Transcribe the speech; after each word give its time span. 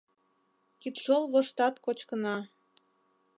Кидшол 0.81 1.23
воштат 1.33 1.75
кочкына. 1.85 2.37